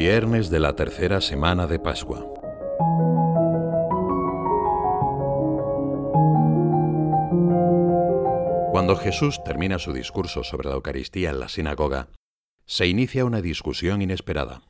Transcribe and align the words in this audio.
Viernes 0.00 0.48
de 0.48 0.60
la 0.60 0.76
tercera 0.76 1.20
semana 1.20 1.66
de 1.66 1.80
Pascua. 1.80 2.20
Cuando 8.70 8.94
Jesús 8.94 9.42
termina 9.42 9.80
su 9.80 9.92
discurso 9.92 10.44
sobre 10.44 10.68
la 10.68 10.76
Eucaristía 10.76 11.30
en 11.30 11.40
la 11.40 11.48
sinagoga, 11.48 12.10
se 12.64 12.86
inicia 12.86 13.24
una 13.24 13.42
discusión 13.42 14.00
inesperada. 14.00 14.62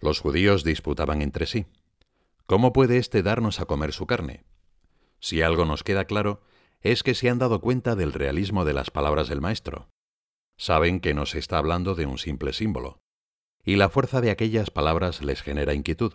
Los 0.00 0.18
judíos 0.18 0.64
disputaban 0.64 1.22
entre 1.22 1.46
sí. 1.46 1.66
¿Cómo 2.46 2.72
puede 2.72 2.98
éste 2.98 3.22
darnos 3.22 3.60
a 3.60 3.66
comer 3.66 3.92
su 3.92 4.08
carne? 4.08 4.42
Si 5.20 5.42
algo 5.42 5.64
nos 5.64 5.84
queda 5.84 6.06
claro, 6.06 6.42
es 6.80 7.04
que 7.04 7.14
se 7.14 7.30
han 7.30 7.38
dado 7.38 7.60
cuenta 7.60 7.94
del 7.94 8.12
realismo 8.12 8.64
de 8.64 8.72
las 8.72 8.90
palabras 8.90 9.28
del 9.28 9.40
Maestro. 9.40 9.90
Saben 10.56 10.98
que 10.98 11.14
no 11.14 11.24
se 11.24 11.38
está 11.38 11.56
hablando 11.58 11.94
de 11.94 12.06
un 12.06 12.18
simple 12.18 12.52
símbolo, 12.52 12.99
y 13.70 13.76
la 13.76 13.88
fuerza 13.88 14.20
de 14.20 14.32
aquellas 14.32 14.68
palabras 14.68 15.22
les 15.22 15.42
genera 15.42 15.74
inquietud. 15.74 16.14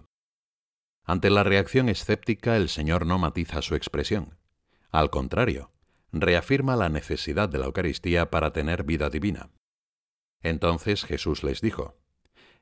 Ante 1.05 1.29
la 1.29 1.41
reacción 1.41 1.87
escéptica, 1.87 2.57
el 2.57 2.67
Señor 2.67 3.05
no 3.05 3.17
matiza 3.17 3.61
su 3.61 3.75
expresión. 3.75 4.37
Al 4.91 5.09
contrario, 5.09 5.71
reafirma 6.11 6.75
la 6.75 6.89
necesidad 6.89 7.47
de 7.47 7.59
la 7.59 7.67
Eucaristía 7.67 8.29
para 8.29 8.51
tener 8.51 8.83
vida 8.83 9.09
divina. 9.09 9.51
Entonces 10.41 11.05
Jesús 11.05 11.45
les 11.45 11.61
dijo, 11.61 11.97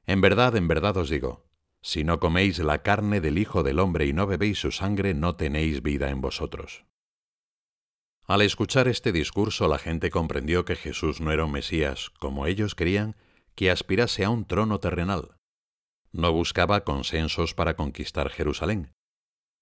En 0.06 0.22
verdad, 0.22 0.56
en 0.56 0.68
verdad 0.68 0.96
os 0.98 1.10
digo, 1.10 1.50
si 1.82 2.04
no 2.04 2.20
coméis 2.20 2.60
la 2.60 2.84
carne 2.84 3.20
del 3.20 3.40
Hijo 3.40 3.64
del 3.64 3.80
Hombre 3.80 4.06
y 4.06 4.14
no 4.14 4.28
bebéis 4.28 4.60
su 4.60 4.72
sangre, 4.72 5.16
no 5.16 5.36
tenéis 5.36 5.82
vida 5.82 6.12
en 6.12 6.22
vosotros. 6.22 6.86
Al 8.28 8.44
escuchar 8.44 8.88
este 8.88 9.12
discurso 9.12 9.68
la 9.68 9.80
gente 9.80 10.12
comprendió 10.12 10.66
que 10.66 10.76
Jesús 10.76 11.20
no 11.20 11.32
era 11.32 11.46
un 11.46 11.52
Mesías, 11.52 12.12
como 12.20 12.46
ellos 12.46 12.76
querían, 12.76 13.16
que 13.56 13.72
aspirase 13.72 14.24
a 14.24 14.30
un 14.30 14.46
trono 14.46 14.80
terrenal. 14.80 15.36
No 16.12 16.32
buscaba 16.32 16.84
consensos 16.84 17.54
para 17.54 17.76
conquistar 17.76 18.30
Jerusalén. 18.30 18.94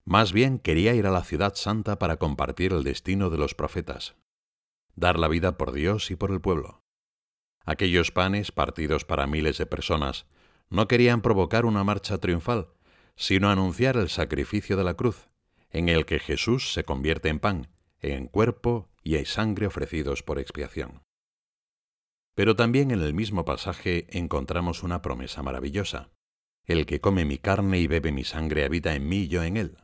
Más 0.03 0.33
bien 0.33 0.59
quería 0.59 0.93
ir 0.93 1.05
a 1.05 1.11
la 1.11 1.23
ciudad 1.23 1.55
santa 1.55 1.99
para 1.99 2.17
compartir 2.17 2.73
el 2.73 2.83
destino 2.83 3.29
de 3.29 3.37
los 3.37 3.53
profetas, 3.53 4.15
dar 4.95 5.19
la 5.19 5.27
vida 5.27 5.57
por 5.57 5.71
Dios 5.71 6.11
y 6.11 6.15
por 6.15 6.31
el 6.31 6.41
pueblo. 6.41 6.81
Aquellos 7.65 8.11
panes 8.11 8.51
partidos 8.51 9.05
para 9.05 9.27
miles 9.27 9.57
de 9.57 9.65
personas 9.65 10.25
no 10.69 10.87
querían 10.87 11.21
provocar 11.21 11.65
una 11.65 11.83
marcha 11.83 12.17
triunfal, 12.17 12.69
sino 13.15 13.49
anunciar 13.49 13.97
el 13.97 14.09
sacrificio 14.09 14.77
de 14.77 14.83
la 14.83 14.95
cruz, 14.95 15.29
en 15.69 15.89
el 15.89 16.05
que 16.05 16.19
Jesús 16.19 16.73
se 16.73 16.83
convierte 16.83 17.29
en 17.29 17.39
pan, 17.39 17.67
en 17.99 18.27
cuerpo 18.27 18.89
y 19.03 19.17
en 19.17 19.25
sangre 19.25 19.67
ofrecidos 19.67 20.23
por 20.23 20.39
expiación. 20.39 21.03
Pero 22.33 22.55
también 22.55 22.91
en 22.91 23.01
el 23.01 23.13
mismo 23.13 23.45
pasaje 23.45 24.07
encontramos 24.09 24.83
una 24.83 25.01
promesa 25.01 25.43
maravillosa. 25.43 26.09
El 26.65 26.85
que 26.85 27.01
come 27.01 27.25
mi 27.25 27.37
carne 27.37 27.79
y 27.79 27.87
bebe 27.87 28.11
mi 28.11 28.23
sangre 28.23 28.63
habita 28.63 28.95
en 28.95 29.07
mí 29.07 29.21
y 29.21 29.27
yo 29.27 29.43
en 29.43 29.57
él. 29.57 29.77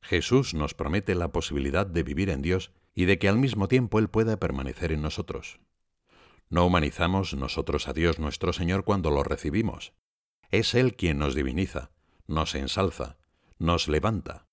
Jesús 0.00 0.54
nos 0.54 0.74
promete 0.74 1.14
la 1.14 1.32
posibilidad 1.32 1.86
de 1.86 2.02
vivir 2.02 2.30
en 2.30 2.42
Dios 2.42 2.72
y 2.94 3.04
de 3.04 3.18
que 3.18 3.28
al 3.28 3.38
mismo 3.38 3.68
tiempo 3.68 3.98
Él 3.98 4.08
pueda 4.08 4.38
permanecer 4.38 4.92
en 4.92 5.02
nosotros. 5.02 5.60
No 6.48 6.64
humanizamos 6.66 7.34
nosotros 7.34 7.88
a 7.88 7.92
Dios 7.92 8.18
nuestro 8.18 8.52
Señor 8.52 8.84
cuando 8.84 9.10
lo 9.10 9.22
recibimos. 9.22 9.92
Es 10.50 10.74
Él 10.74 10.96
quien 10.96 11.18
nos 11.18 11.34
diviniza, 11.34 11.90
nos 12.26 12.54
ensalza, 12.54 13.18
nos 13.58 13.86
levanta. 13.86 14.46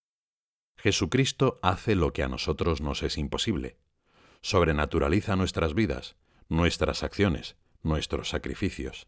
Jesucristo 0.78 1.60
hace 1.64 1.96
lo 1.96 2.12
que 2.12 2.22
a 2.22 2.28
nosotros 2.28 2.82
nos 2.82 3.02
es 3.02 3.18
imposible. 3.18 3.78
Sobrenaturaliza 4.42 5.36
nuestras 5.36 5.74
vidas, 5.74 6.18
nuestras 6.50 7.04
acciones, 7.04 7.56
nuestros 7.82 8.30
sacrificios. 8.30 9.08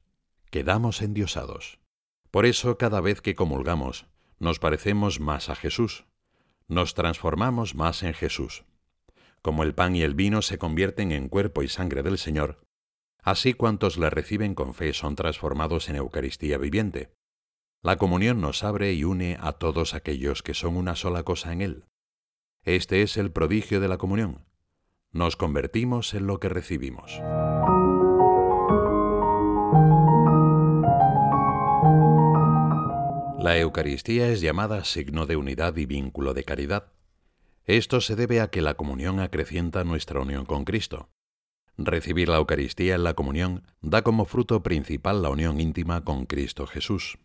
Quedamos 0.50 1.02
endiosados. 1.02 1.80
Por 2.32 2.46
eso 2.46 2.78
cada 2.78 3.02
vez 3.02 3.22
que 3.22 3.36
comulgamos, 3.36 4.08
nos 4.40 4.60
parecemos 4.60 5.20
más 5.20 5.50
a 5.50 5.56
Jesús, 5.56 6.06
nos 6.68 6.94
transformamos 6.94 7.76
más 7.76 8.04
en 8.04 8.14
Jesús. 8.14 8.66
Como 9.42 9.64
el 9.64 9.74
pan 9.74 9.96
y 9.96 10.02
el 10.02 10.16
vino 10.16 10.42
se 10.42 10.58
convierten 10.58 11.12
en 11.12 11.30
cuerpo 11.30 11.64
y 11.64 11.70
sangre 11.70 12.04
del 12.04 12.18
Señor, 12.18 12.60
así 13.22 13.54
cuantos 13.54 13.98
le 13.98 14.10
reciben 14.10 14.56
con 14.56 14.74
fe 14.74 14.94
son 14.94 15.16
transformados 15.16 15.90
en 15.90 15.96
Eucaristía 15.96 16.58
viviente. 16.58 17.12
La 17.84 17.98
comunión 17.98 18.42
nos 18.42 18.64
abre 18.64 18.94
y 18.94 19.04
une 19.04 19.38
a 19.40 19.54
todos 19.54 19.94
aquellos 19.94 20.44
que 20.44 20.54
son 20.54 20.76
una 20.76 20.96
sola 20.96 21.24
cosa 21.24 21.54
en 21.54 21.62
Él. 21.62 21.86
Este 22.64 23.02
es 23.02 23.16
el 23.16 23.32
prodigio 23.32 23.80
de 23.80 23.88
la 23.88 23.98
comunión. 23.98 24.44
Nos 25.14 25.36
convertimos 25.36 26.14
en 26.14 26.28
lo 26.28 26.40
que 26.40 26.50
recibimos. 26.50 27.22
La 33.40 33.58
Eucaristía 33.58 34.28
es 34.30 34.42
llamada 34.42 34.84
signo 34.84 35.26
de 35.26 35.38
unidad 35.38 35.78
y 35.78 35.86
vínculo 35.86 36.34
de 36.34 36.44
caridad. 36.44 36.92
Esto 37.64 38.02
se 38.02 38.16
debe 38.16 38.42
a 38.42 38.50
que 38.50 38.62
la 38.62 38.74
comunión 38.74 39.20
acrecienta 39.20 39.84
nuestra 39.86 40.20
unión 40.20 40.46
con 40.46 40.66
Cristo. 40.66 41.10
Recibir 41.78 42.28
la 42.28 42.38
Eucaristía 42.38 42.96
en 42.96 43.04
la 43.04 43.14
comunión 43.14 43.64
da 43.82 44.02
como 44.02 44.26
fruto 44.26 44.64
principal 44.64 45.22
la 45.22 45.30
unión 45.30 45.62
íntima 45.62 46.04
con 46.04 46.26
Cristo 46.26 46.68
Jesús. 46.68 47.20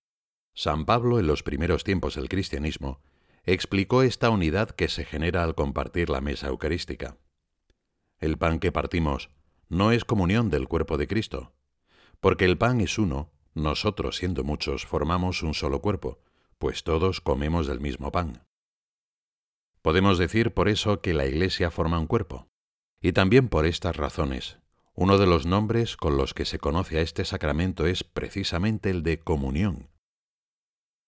San 0.54 0.84
Pablo, 0.84 1.18
en 1.18 1.26
los 1.26 1.42
primeros 1.42 1.82
tiempos 1.82 2.14
del 2.14 2.28
cristianismo, 2.28 3.00
explicó 3.44 4.02
esta 4.02 4.30
unidad 4.30 4.70
que 4.70 4.88
se 4.88 5.04
genera 5.04 5.42
al 5.42 5.54
compartir 5.54 6.10
la 6.10 6.20
mesa 6.20 6.48
eucarística. 6.48 7.16
El 8.22 8.38
pan 8.38 8.60
que 8.60 8.70
partimos 8.70 9.30
no 9.68 9.90
es 9.90 10.04
comunión 10.04 10.48
del 10.48 10.68
cuerpo 10.68 10.96
de 10.96 11.08
Cristo, 11.08 11.54
porque 12.20 12.44
el 12.44 12.56
pan 12.56 12.80
es 12.80 12.96
uno 12.96 13.32
nosotros, 13.52 14.16
siendo 14.16 14.44
muchos, 14.44 14.86
formamos 14.86 15.42
un 15.42 15.54
solo 15.54 15.82
cuerpo, 15.82 16.20
pues 16.56 16.84
todos 16.84 17.20
comemos 17.20 17.66
del 17.66 17.80
mismo 17.80 18.12
pan. 18.12 18.46
Podemos 19.82 20.18
decir 20.18 20.54
por 20.54 20.68
eso 20.68 21.00
que 21.00 21.14
la 21.14 21.26
Iglesia 21.26 21.72
forma 21.72 21.98
un 21.98 22.06
cuerpo. 22.06 22.46
Y 23.00 23.10
también 23.10 23.48
por 23.48 23.66
estas 23.66 23.96
razones, 23.96 24.60
uno 24.94 25.18
de 25.18 25.26
los 25.26 25.44
nombres 25.44 25.96
con 25.96 26.16
los 26.16 26.32
que 26.32 26.44
se 26.44 26.60
conoce 26.60 26.98
a 26.98 27.00
este 27.00 27.24
sacramento 27.24 27.86
es 27.86 28.04
precisamente 28.04 28.88
el 28.88 29.02
de 29.02 29.18
comunión. 29.18 29.90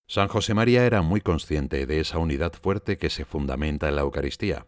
San 0.08 0.26
José 0.26 0.52
María 0.52 0.84
era 0.84 1.00
muy 1.00 1.20
consciente 1.20 1.86
de 1.86 2.00
esa 2.00 2.18
unidad 2.18 2.54
fuerte 2.54 2.98
que 2.98 3.08
se 3.08 3.24
fundamenta 3.24 3.88
en 3.88 3.94
la 3.94 4.02
Eucaristía. 4.02 4.66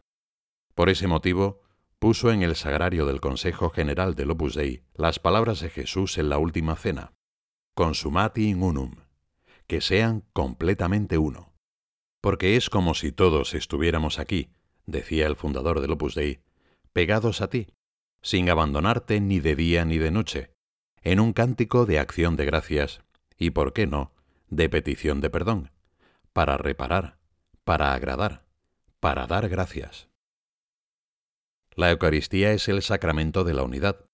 Por 0.76 0.90
ese 0.90 1.08
motivo, 1.08 1.66
puso 1.98 2.30
en 2.30 2.42
el 2.42 2.56
sagrario 2.56 3.06
del 3.06 3.20
Consejo 3.20 3.70
General 3.70 4.14
del 4.14 4.30
Opus 4.30 4.54
Dei 4.54 4.82
las 4.94 5.18
palabras 5.18 5.60
de 5.60 5.70
Jesús 5.70 6.18
en 6.18 6.28
la 6.28 6.38
última 6.38 6.76
cena 6.76 7.12
consumati 7.76 8.48
in 8.48 8.62
unum, 8.62 8.92
que 9.66 9.82
sean 9.82 10.24
completamente 10.32 11.18
uno. 11.18 11.52
Porque 12.22 12.56
es 12.56 12.70
como 12.70 12.94
si 12.94 13.12
todos 13.12 13.52
estuviéramos 13.52 14.18
aquí, 14.18 14.48
decía 14.86 15.26
el 15.26 15.36
fundador 15.36 15.80
del 15.80 15.92
Opus 15.92 16.14
Dei, 16.14 16.40
pegados 16.94 17.42
a 17.42 17.50
ti, 17.50 17.68
sin 18.22 18.48
abandonarte 18.48 19.20
ni 19.20 19.40
de 19.40 19.54
día 19.54 19.84
ni 19.84 19.98
de 19.98 20.10
noche, 20.10 20.50
en 21.02 21.20
un 21.20 21.34
cántico 21.34 21.84
de 21.84 21.98
acción 21.98 22.36
de 22.36 22.46
gracias 22.46 23.02
y, 23.36 23.50
por 23.50 23.74
qué 23.74 23.86
no, 23.86 24.10
de 24.48 24.70
petición 24.70 25.20
de 25.20 25.28
perdón, 25.28 25.70
para 26.32 26.56
reparar, 26.56 27.18
para 27.64 27.92
agradar, 27.92 28.46
para 29.00 29.26
dar 29.26 29.50
gracias. 29.50 30.08
La 31.76 31.91
Eucaristía 31.91 32.53
es 32.53 32.69
el 32.69 32.81
sacramento 32.81 33.44
de 33.44 33.53
la 33.53 33.62
unidad, 33.62 34.06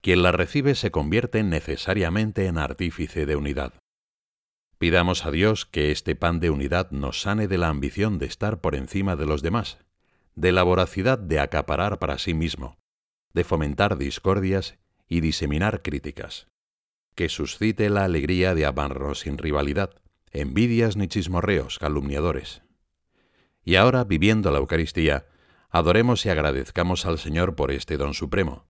quien 0.00 0.22
la 0.22 0.32
recibe 0.32 0.74
se 0.74 0.90
convierte 0.90 1.42
necesariamente 1.42 2.46
en 2.46 2.56
artífice 2.56 3.26
de 3.26 3.36
unidad. 3.36 3.74
Pidamos 4.78 5.26
a 5.26 5.30
Dios 5.30 5.66
que 5.66 5.90
este 5.90 6.16
pan 6.16 6.40
de 6.40 6.48
unidad 6.48 6.90
nos 6.90 7.20
sane 7.20 7.48
de 7.48 7.58
la 7.58 7.68
ambición 7.68 8.18
de 8.18 8.24
estar 8.24 8.62
por 8.62 8.74
encima 8.74 9.14
de 9.14 9.26
los 9.26 9.42
demás, 9.42 9.76
de 10.36 10.52
la 10.52 10.62
voracidad 10.62 11.18
de 11.18 11.38
acaparar 11.38 11.98
para 11.98 12.16
sí 12.16 12.32
mismo, 12.32 12.78
de 13.34 13.44
fomentar 13.44 13.98
discordias 13.98 14.78
y 15.06 15.20
diseminar 15.20 15.82
críticas. 15.82 16.48
Que 17.14 17.28
suscite 17.28 17.90
la 17.90 18.04
alegría 18.04 18.54
de 18.54 18.64
amarnos 18.64 19.20
sin 19.20 19.36
rivalidad, 19.36 19.90
envidias 20.30 20.96
ni 20.96 21.08
chismorreos 21.08 21.78
calumniadores. 21.78 22.62
Y 23.64 23.74
ahora, 23.76 24.04
viviendo 24.04 24.50
la 24.50 24.58
Eucaristía, 24.58 25.26
adoremos 25.72 26.26
y 26.26 26.28
agradezcamos 26.28 27.06
al 27.06 27.18
Señor 27.18 27.56
por 27.56 27.72
este 27.72 27.96
don 27.96 28.12
supremo, 28.12 28.66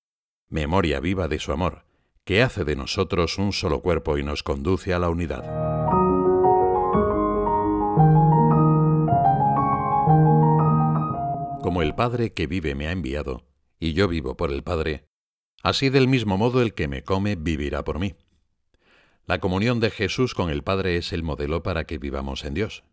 memoria 0.48 1.00
viva 1.00 1.26
de 1.26 1.40
su 1.40 1.50
amor, 1.50 1.84
que 2.24 2.42
hace 2.42 2.64
de 2.64 2.76
nosotros 2.76 3.38
un 3.38 3.52
solo 3.52 3.82
cuerpo 3.82 4.18
y 4.18 4.22
nos 4.22 4.44
conduce 4.44 4.94
a 4.94 5.00
la 5.00 5.10
unidad. 5.10 5.42
Como 11.60 11.82
el 11.82 11.96
Padre 11.96 12.32
que 12.32 12.46
vive 12.46 12.76
me 12.76 12.86
ha 12.86 12.92
enviado, 12.92 13.48
y 13.80 13.94
yo 13.94 14.06
vivo 14.06 14.36
por 14.36 14.52
el 14.52 14.62
Padre, 14.62 15.04
así 15.64 15.90
del 15.90 16.06
mismo 16.06 16.38
modo 16.38 16.62
el 16.62 16.72
que 16.72 16.86
me 16.86 17.02
come 17.02 17.34
vivirá 17.34 17.82
por 17.82 17.98
mí. 17.98 18.14
La 19.26 19.40
comunión 19.40 19.80
de 19.80 19.90
Jesús 19.90 20.34
con 20.34 20.50
el 20.50 20.62
Padre 20.62 20.96
es 20.96 21.12
el 21.12 21.24
modelo 21.24 21.64
para 21.64 21.84
que 21.84 21.98
vivamos 21.98 22.44
en 22.44 22.54
Dios. 22.54 22.84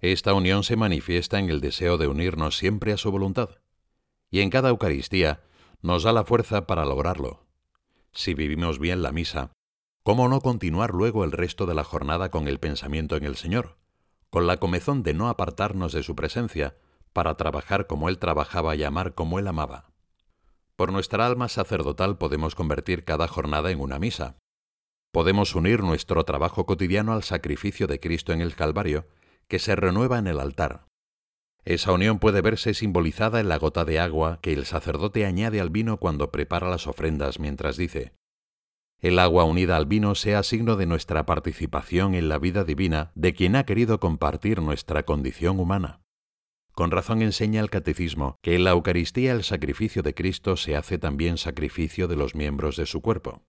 Esta 0.00 0.34
unión 0.34 0.62
se 0.62 0.76
manifiesta 0.76 1.38
en 1.38 1.48
el 1.48 1.60
deseo 1.60 1.96
de 1.96 2.06
unirnos 2.06 2.58
siempre 2.58 2.92
a 2.92 2.96
su 2.96 3.10
voluntad. 3.10 3.50
Y 4.30 4.40
en 4.40 4.50
cada 4.50 4.68
Eucaristía 4.68 5.42
nos 5.80 6.02
da 6.02 6.12
la 6.12 6.24
fuerza 6.24 6.66
para 6.66 6.84
lograrlo. 6.84 7.46
Si 8.12 8.34
vivimos 8.34 8.78
bien 8.78 9.02
la 9.02 9.12
misa, 9.12 9.52
¿cómo 10.02 10.28
no 10.28 10.40
continuar 10.40 10.92
luego 10.92 11.24
el 11.24 11.32
resto 11.32 11.66
de 11.66 11.74
la 11.74 11.84
jornada 11.84 12.30
con 12.30 12.48
el 12.48 12.60
pensamiento 12.60 13.16
en 13.16 13.24
el 13.24 13.36
Señor, 13.36 13.78
con 14.30 14.46
la 14.46 14.58
comezón 14.58 15.02
de 15.02 15.14
no 15.14 15.28
apartarnos 15.28 15.92
de 15.92 16.02
su 16.02 16.14
presencia, 16.14 16.76
para 17.12 17.36
trabajar 17.36 17.86
como 17.86 18.08
Él 18.08 18.18
trabajaba 18.18 18.76
y 18.76 18.84
amar 18.84 19.14
como 19.14 19.38
Él 19.38 19.46
amaba? 19.48 19.90
Por 20.76 20.92
nuestra 20.92 21.24
alma 21.24 21.48
sacerdotal 21.48 22.18
podemos 22.18 22.54
convertir 22.54 23.04
cada 23.04 23.28
jornada 23.28 23.70
en 23.70 23.80
una 23.80 23.98
misa. 23.98 24.36
Podemos 25.10 25.54
unir 25.54 25.82
nuestro 25.82 26.24
trabajo 26.24 26.66
cotidiano 26.66 27.14
al 27.14 27.22
sacrificio 27.22 27.86
de 27.86 27.98
Cristo 27.98 28.34
en 28.34 28.42
el 28.42 28.54
Calvario, 28.54 29.06
que 29.48 29.58
se 29.58 29.76
renueva 29.76 30.18
en 30.18 30.26
el 30.26 30.40
altar. 30.40 30.86
Esa 31.64 31.92
unión 31.92 32.18
puede 32.18 32.42
verse 32.42 32.74
simbolizada 32.74 33.40
en 33.40 33.48
la 33.48 33.58
gota 33.58 33.84
de 33.84 33.98
agua 33.98 34.38
que 34.40 34.52
el 34.52 34.66
sacerdote 34.66 35.26
añade 35.26 35.60
al 35.60 35.70
vino 35.70 35.98
cuando 35.98 36.30
prepara 36.30 36.68
las 36.68 36.86
ofrendas 36.86 37.40
mientras 37.40 37.76
dice, 37.76 38.12
el 39.00 39.18
agua 39.18 39.44
unida 39.44 39.76
al 39.76 39.86
vino 39.86 40.14
sea 40.14 40.42
signo 40.42 40.76
de 40.76 40.86
nuestra 40.86 41.26
participación 41.26 42.14
en 42.14 42.28
la 42.28 42.38
vida 42.38 42.64
divina 42.64 43.12
de 43.14 43.34
quien 43.34 43.54
ha 43.54 43.66
querido 43.66 44.00
compartir 44.00 44.62
nuestra 44.62 45.02
condición 45.02 45.60
humana. 45.60 46.00
Con 46.72 46.90
razón 46.90 47.20
enseña 47.20 47.60
el 47.60 47.70
catecismo 47.70 48.38
que 48.42 48.54
en 48.54 48.64
la 48.64 48.70
Eucaristía 48.70 49.32
el 49.32 49.44
sacrificio 49.44 50.02
de 50.02 50.14
Cristo 50.14 50.56
se 50.56 50.76
hace 50.76 50.98
también 50.98 51.36
sacrificio 51.36 52.08
de 52.08 52.16
los 52.16 52.34
miembros 52.34 52.76
de 52.76 52.86
su 52.86 53.02
cuerpo. 53.02 53.42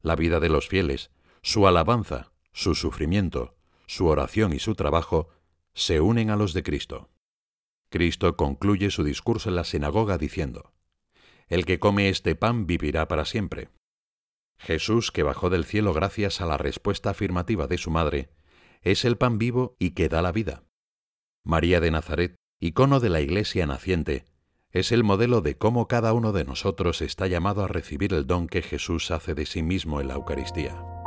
La 0.00 0.14
vida 0.14 0.38
de 0.38 0.48
los 0.48 0.68
fieles, 0.68 1.10
su 1.42 1.66
alabanza, 1.66 2.32
su 2.52 2.74
sufrimiento, 2.74 3.56
su 3.88 4.06
oración 4.06 4.52
y 4.52 4.58
su 4.58 4.74
trabajo 4.74 5.30
se 5.74 6.00
unen 6.00 6.30
a 6.30 6.36
los 6.36 6.52
de 6.52 6.62
Cristo. 6.62 7.08
Cristo 7.88 8.36
concluye 8.36 8.90
su 8.90 9.02
discurso 9.02 9.48
en 9.48 9.56
la 9.56 9.64
sinagoga 9.64 10.18
diciendo, 10.18 10.72
El 11.48 11.64
que 11.64 11.80
come 11.80 12.10
este 12.10 12.36
pan 12.36 12.66
vivirá 12.66 13.08
para 13.08 13.24
siempre. 13.24 13.70
Jesús, 14.58 15.10
que 15.10 15.22
bajó 15.22 15.48
del 15.48 15.64
cielo 15.64 15.94
gracias 15.94 16.42
a 16.42 16.46
la 16.46 16.58
respuesta 16.58 17.10
afirmativa 17.10 17.66
de 17.66 17.78
su 17.78 17.90
madre, 17.90 18.28
es 18.82 19.06
el 19.06 19.16
pan 19.16 19.38
vivo 19.38 19.74
y 19.78 19.92
que 19.92 20.10
da 20.10 20.20
la 20.20 20.32
vida. 20.32 20.64
María 21.42 21.80
de 21.80 21.90
Nazaret, 21.90 22.36
icono 22.60 23.00
de 23.00 23.08
la 23.08 23.22
Iglesia 23.22 23.66
naciente, 23.66 24.26
es 24.70 24.92
el 24.92 25.02
modelo 25.02 25.40
de 25.40 25.56
cómo 25.56 25.88
cada 25.88 26.12
uno 26.12 26.32
de 26.32 26.44
nosotros 26.44 27.00
está 27.00 27.26
llamado 27.26 27.64
a 27.64 27.68
recibir 27.68 28.12
el 28.12 28.26
don 28.26 28.48
que 28.48 28.60
Jesús 28.60 29.10
hace 29.10 29.34
de 29.34 29.46
sí 29.46 29.62
mismo 29.62 30.02
en 30.02 30.08
la 30.08 30.14
Eucaristía. 30.14 30.97